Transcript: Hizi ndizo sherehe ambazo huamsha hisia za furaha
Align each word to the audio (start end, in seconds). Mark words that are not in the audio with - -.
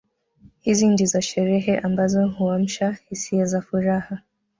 Hizi 0.61 0.87
ndizo 0.87 1.21
sherehe 1.21 1.77
ambazo 1.79 2.27
huamsha 2.27 2.97
hisia 3.09 3.45
za 3.45 3.61
furaha 3.61 4.19